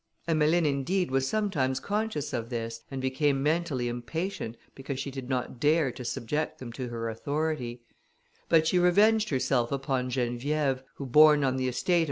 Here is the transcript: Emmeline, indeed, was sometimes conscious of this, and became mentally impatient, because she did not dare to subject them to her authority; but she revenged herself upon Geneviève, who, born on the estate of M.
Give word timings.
Emmeline, 0.27 0.65
indeed, 0.65 1.11
was 1.11 1.27
sometimes 1.27 1.79
conscious 1.79 2.33
of 2.33 2.49
this, 2.49 2.81
and 2.89 3.03
became 3.03 3.43
mentally 3.43 3.87
impatient, 3.87 4.57
because 4.73 4.99
she 4.99 5.11
did 5.11 5.29
not 5.29 5.59
dare 5.59 5.91
to 5.91 6.03
subject 6.03 6.57
them 6.57 6.71
to 6.73 6.87
her 6.87 7.07
authority; 7.07 7.83
but 8.49 8.65
she 8.65 8.79
revenged 8.79 9.29
herself 9.29 9.71
upon 9.71 10.09
Geneviève, 10.09 10.81
who, 10.95 11.05
born 11.05 11.43
on 11.43 11.55
the 11.55 11.67
estate 11.67 11.99
of 11.99 11.99
M. 11.99 11.99